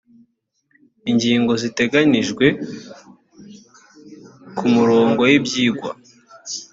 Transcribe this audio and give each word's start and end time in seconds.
ingingo 1.11 1.51
ziteganyijwe 1.61 2.45
ku 4.57 4.65
murongo 4.75 5.19
w 5.29 5.31
ibyigwa 5.37 5.91